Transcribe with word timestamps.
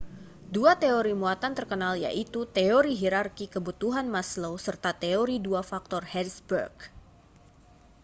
dua 0.55 0.71
teori 0.83 1.13
muatan 1.23 1.53
terkenal 1.59 1.93
yaitu 2.05 2.39
teori 2.57 2.93
hirarki 3.01 3.45
kebutuhan 3.53 4.07
maslow 4.15 4.53
serta 4.65 4.91
teori 5.03 5.35
dua 5.47 5.61
faktor 5.71 6.01
hertzberg 6.13 6.73